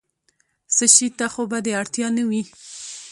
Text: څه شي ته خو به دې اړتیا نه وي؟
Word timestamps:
څه 0.75 0.85
شي 0.95 1.07
ته 1.17 1.25
خو 1.33 1.41
به 1.51 1.57
دې 1.65 1.73
اړتیا 1.81 2.07
نه 2.17 2.23
وي؟ 2.29 2.41